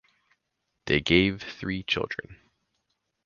[0.87, 2.39] They gave three children.